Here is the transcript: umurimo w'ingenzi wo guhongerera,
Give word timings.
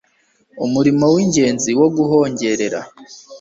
umurimo 0.65 1.05
w'ingenzi 1.15 1.71
wo 1.79 1.87
guhongerera, 1.95 2.79